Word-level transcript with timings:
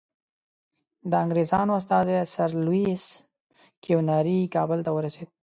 د 1.09 1.11
انګریزانو 1.23 1.71
استازی 1.79 2.17
سر 2.33 2.49
لویس 2.65 3.03
کیوناري 3.83 4.39
کابل 4.55 4.79
ته 4.85 4.91
ورسېد. 4.93 5.29